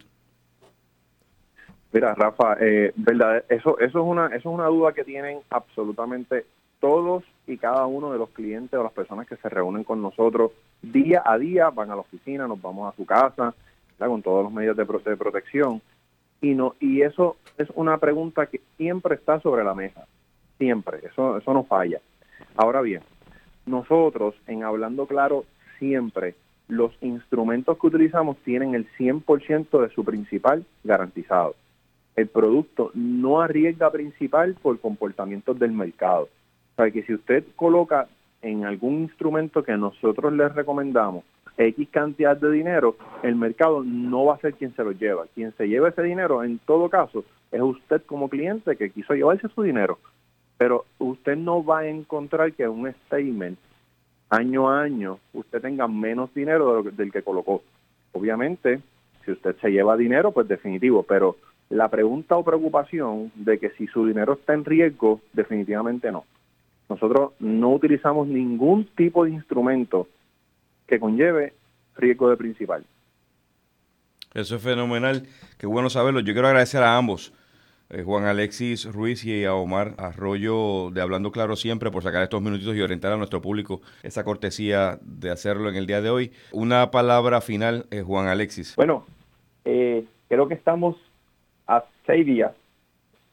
Mira, 1.94 2.12
Rafa, 2.12 2.56
eh, 2.58 2.92
verdad, 2.96 3.44
eso, 3.48 3.78
eso, 3.78 3.98
es 4.00 4.04
una, 4.04 4.26
eso 4.26 4.36
es 4.36 4.46
una 4.46 4.66
duda 4.66 4.92
que 4.92 5.04
tienen 5.04 5.38
absolutamente 5.48 6.44
todos 6.80 7.22
y 7.46 7.56
cada 7.56 7.86
uno 7.86 8.10
de 8.10 8.18
los 8.18 8.30
clientes 8.30 8.76
o 8.76 8.82
las 8.82 8.90
personas 8.90 9.28
que 9.28 9.36
se 9.36 9.48
reúnen 9.48 9.84
con 9.84 10.02
nosotros 10.02 10.50
día 10.82 11.22
a 11.24 11.38
día, 11.38 11.70
van 11.70 11.92
a 11.92 11.94
la 11.94 12.00
oficina, 12.00 12.48
nos 12.48 12.60
vamos 12.60 12.92
a 12.92 12.96
su 12.96 13.06
casa, 13.06 13.54
con 13.96 14.22
todos 14.22 14.42
los 14.42 14.52
medios 14.52 14.76
de, 14.76 14.84
protección. 14.84 15.80
Y, 16.40 16.56
no, 16.56 16.74
y 16.80 17.02
eso 17.02 17.36
es 17.58 17.68
una 17.76 17.96
pregunta 17.98 18.46
que 18.46 18.60
siempre 18.76 19.14
está 19.14 19.38
sobre 19.38 19.62
la 19.62 19.74
mesa, 19.74 20.04
siempre, 20.58 20.98
eso, 21.04 21.38
eso 21.38 21.54
no 21.54 21.62
falla. 21.62 22.00
Ahora 22.56 22.80
bien, 22.80 23.02
nosotros 23.66 24.34
en 24.48 24.64
Hablando 24.64 25.06
Claro 25.06 25.44
siempre 25.78 26.34
los 26.66 26.90
instrumentos 27.02 27.78
que 27.78 27.86
utilizamos 27.86 28.36
tienen 28.38 28.74
el 28.74 28.88
100% 28.98 29.80
de 29.80 29.94
su 29.94 30.04
principal 30.04 30.66
garantizado 30.82 31.54
el 32.16 32.28
producto 32.28 32.90
no 32.94 33.40
arriesga 33.40 33.90
principal 33.90 34.54
por 34.60 34.78
comportamientos 34.80 35.58
del 35.58 35.72
mercado. 35.72 36.28
O 36.72 36.76
sea, 36.76 36.90
que 36.90 37.02
si 37.02 37.14
usted 37.14 37.44
coloca 37.56 38.08
en 38.42 38.64
algún 38.64 39.02
instrumento 39.02 39.62
que 39.62 39.76
nosotros 39.76 40.32
le 40.32 40.48
recomendamos 40.48 41.24
X 41.56 41.88
cantidad 41.90 42.36
de 42.36 42.50
dinero, 42.50 42.96
el 43.22 43.36
mercado 43.36 43.82
no 43.84 44.24
va 44.24 44.34
a 44.34 44.40
ser 44.40 44.54
quien 44.54 44.74
se 44.74 44.82
lo 44.82 44.92
lleva. 44.92 45.26
Quien 45.34 45.52
se 45.56 45.68
lleva 45.68 45.88
ese 45.88 46.02
dinero, 46.02 46.42
en 46.42 46.58
todo 46.58 46.88
caso, 46.88 47.24
es 47.52 47.60
usted 47.60 48.02
como 48.06 48.28
cliente 48.28 48.76
que 48.76 48.90
quiso 48.90 49.14
llevarse 49.14 49.48
su 49.48 49.62
dinero. 49.62 49.98
Pero 50.58 50.84
usted 50.98 51.36
no 51.36 51.64
va 51.64 51.80
a 51.80 51.88
encontrar 51.88 52.52
que 52.52 52.68
un 52.68 52.92
statement 53.06 53.58
año 54.30 54.68
a 54.68 54.82
año 54.82 55.18
usted 55.32 55.60
tenga 55.60 55.86
menos 55.86 56.32
dinero 56.34 56.82
del 56.82 57.12
que 57.12 57.22
colocó. 57.22 57.62
Obviamente, 58.12 58.80
si 59.24 59.32
usted 59.32 59.56
se 59.60 59.70
lleva 59.70 59.96
dinero, 59.96 60.32
pues 60.32 60.48
definitivo, 60.48 61.02
pero 61.02 61.36
la 61.70 61.88
pregunta 61.88 62.36
o 62.36 62.44
preocupación 62.44 63.32
de 63.34 63.58
que 63.58 63.70
si 63.70 63.86
su 63.86 64.06
dinero 64.06 64.34
está 64.34 64.54
en 64.54 64.64
riesgo, 64.64 65.20
definitivamente 65.32 66.12
no. 66.12 66.24
Nosotros 66.88 67.32
no 67.38 67.70
utilizamos 67.72 68.26
ningún 68.26 68.86
tipo 68.96 69.24
de 69.24 69.30
instrumento 69.30 70.08
que 70.86 71.00
conlleve 71.00 71.54
riesgo 71.96 72.28
de 72.28 72.36
principal. 72.36 72.84
Eso 74.34 74.56
es 74.56 74.62
fenomenal, 74.62 75.26
qué 75.58 75.66
bueno 75.66 75.88
saberlo. 75.88 76.20
Yo 76.20 76.32
quiero 76.32 76.48
agradecer 76.48 76.82
a 76.82 76.96
ambos, 76.96 77.32
eh, 77.88 78.02
Juan 78.02 78.24
Alexis 78.24 78.84
Ruiz 78.92 79.24
y 79.24 79.44
a 79.44 79.54
Omar 79.54 79.94
Arroyo 79.96 80.90
de 80.90 81.00
Hablando 81.00 81.30
Claro 81.30 81.54
siempre 81.54 81.90
por 81.90 82.02
sacar 82.02 82.22
estos 82.22 82.42
minutitos 82.42 82.74
y 82.74 82.80
orientar 82.80 83.12
a 83.12 83.16
nuestro 83.16 83.40
público 83.40 83.80
esa 84.02 84.24
cortesía 84.24 84.98
de 85.02 85.30
hacerlo 85.30 85.68
en 85.68 85.76
el 85.76 85.86
día 85.86 86.02
de 86.02 86.10
hoy. 86.10 86.32
Una 86.50 86.90
palabra 86.90 87.40
final, 87.40 87.86
eh, 87.90 88.02
Juan 88.02 88.26
Alexis. 88.26 88.74
Bueno, 88.74 89.06
eh, 89.64 90.04
creo 90.28 90.48
que 90.48 90.54
estamos 90.54 90.96
a 91.66 91.84
seis 92.06 92.24
días 92.26 92.52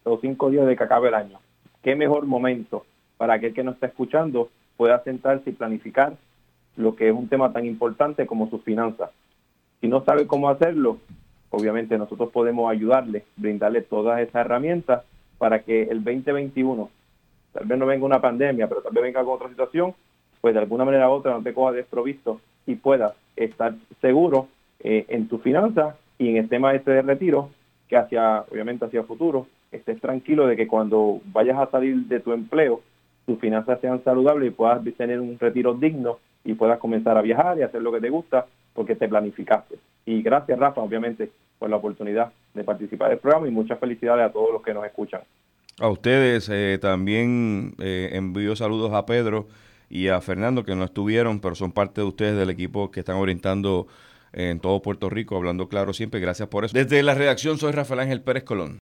o 0.04 0.18
cinco 0.20 0.50
días 0.50 0.66
de 0.66 0.76
que 0.76 0.84
acabe 0.84 1.10
el 1.10 1.16
año. 1.16 1.40
¿Qué 1.82 1.96
mejor 1.96 2.26
momento 2.26 2.86
para 3.18 3.36
aquel 3.36 3.54
que 3.54 3.64
nos 3.64 3.76
está 3.76 3.88
escuchando 3.88 4.50
pueda 4.78 5.04
sentarse 5.04 5.52
y 5.52 5.54
planificar 5.54 6.16
lo 6.76 6.96
que 6.96 7.10
es 7.10 7.14
un 7.14 7.28
tema 7.28 7.54
tan 7.54 7.66
importante 7.66 8.26
como 8.26 8.50
sus 8.50 8.64
finanzas. 8.64 9.12
Si 9.80 9.88
no 9.88 10.04
sabe 10.04 10.26
cómo 10.28 10.50
hacerlo, 10.50 10.98
obviamente 11.50 11.98
nosotros 11.98 12.32
podemos 12.32 12.72
ayudarle, 12.72 13.26
brindarle 13.36 13.82
todas 13.82 14.20
esas 14.22 14.46
herramientas 14.46 15.04
para 15.38 15.60
que 15.60 15.84
el 15.84 16.04
2021, 16.04 16.90
tal 17.54 17.66
vez 17.66 17.78
no 17.78 17.86
venga 17.86 18.06
una 18.06 18.22
pandemia, 18.22 18.68
pero 18.68 18.82
tal 18.82 18.94
vez 18.94 19.04
venga 19.04 19.24
con 19.24 19.36
otra 19.36 19.50
situación, 19.50 19.94
pues 20.40 20.54
de 20.54 20.62
alguna 20.62 20.86
manera 20.86 21.10
u 21.10 21.14
otra 21.14 21.34
no 21.34 21.44
te 21.44 21.54
coja 21.54 21.74
desprovisto 21.74 22.42
y 22.66 22.76
puedas 22.76 23.14
estar 23.36 23.76
seguro 24.02 24.48
eh, 24.80 25.06
en 25.10 25.28
tus 25.28 25.42
finanzas 25.42 25.96
y 26.18 26.30
en 26.30 26.38
el 26.38 26.50
tema 26.50 26.74
este 26.74 26.92
de 26.92 27.02
retiro, 27.02 27.50
que 27.92 27.98
hacia, 27.98 28.46
obviamente 28.50 28.86
hacia 28.86 29.02
el 29.02 29.06
futuro, 29.06 29.48
estés 29.70 30.00
tranquilo 30.00 30.48
de 30.48 30.56
que 30.56 30.66
cuando 30.66 31.20
vayas 31.26 31.60
a 31.60 31.70
salir 31.70 31.98
de 32.06 32.22
tu 32.22 32.32
empleo, 32.32 32.80
tus 33.26 33.38
finanzas 33.38 33.82
sean 33.82 34.02
saludables 34.06 34.48
y 34.48 34.56
puedas 34.56 34.82
tener 34.96 35.20
un 35.20 35.38
retiro 35.38 35.74
digno 35.74 36.18
y 36.46 36.54
puedas 36.54 36.80
comenzar 36.80 37.18
a 37.18 37.22
viajar 37.22 37.60
y 37.60 37.64
hacer 37.64 37.82
lo 37.82 37.92
que 37.92 38.00
te 38.00 38.10
gusta 38.10 38.46
porque 38.74 38.96
te 38.96 39.10
planificaste. 39.10 39.76
Y 40.06 40.22
gracias, 40.22 40.58
Rafa, 40.58 40.80
obviamente, 40.80 41.32
por 41.60 41.70
la 41.70 41.76
oportunidad 41.76 42.32
de 42.54 42.64
participar 42.64 43.10
del 43.10 43.20
programa 43.20 43.50
y 43.50 43.52
muchas 43.52 43.78
felicidades 43.78 44.26
a 44.26 44.32
todos 44.32 44.54
los 44.54 44.62
que 44.62 44.74
nos 44.74 44.86
escuchan. 44.86 45.20
A 45.82 45.90
ustedes 45.90 46.48
eh, 46.50 46.80
también 46.82 47.76
eh, 47.80 48.12
envío 48.14 48.56
saludos 48.56 48.94
a 48.94 49.06
Pedro 49.06 49.48
y 49.90 50.08
a 50.08 50.22
Fernando 50.22 50.64
que 50.64 50.76
no 50.76 50.86
estuvieron, 50.86 51.42
pero 51.42 51.56
son 51.56 51.74
parte 51.74 52.00
de 52.00 52.08
ustedes 52.08 52.38
del 52.38 52.52
equipo 52.52 52.90
que 52.90 53.02
están 53.02 53.18
orientando 53.18 53.88
en 54.34 54.60
todo 54.62 54.82
Puerto 54.82 55.10
Rico, 55.10 55.36
hablando 55.36 55.68
claro 55.68 55.94
siempre. 55.94 56.20
Gracias 56.22 56.48
por 56.48 56.64
eso. 56.64 56.74
Desde 56.74 57.04
la 57.04 57.14
redacción 57.14 57.58
soy 57.58 57.72
Rafael 57.74 58.00
Ángel 58.00 58.22
Pérez 58.22 58.44
Colón. 58.44 58.80